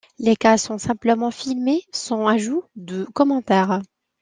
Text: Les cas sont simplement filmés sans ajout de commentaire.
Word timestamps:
Les 0.17 0.35
cas 0.35 0.57
sont 0.57 0.79
simplement 0.79 1.29
filmés 1.29 1.83
sans 1.93 2.25
ajout 2.25 2.63
de 2.75 3.03
commentaire. 3.13 3.81